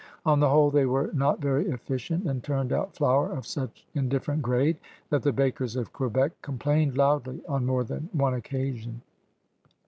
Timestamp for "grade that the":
4.41-5.31